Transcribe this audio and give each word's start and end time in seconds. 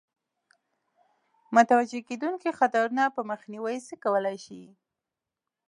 متوجه 1.55 1.99
کېدونکو 2.09 2.47
خطرونو 2.59 3.05
په 3.15 3.21
مخنیوي 3.31 3.77
څه 3.87 3.93
کولای 4.03 4.37
شي. 4.45 4.63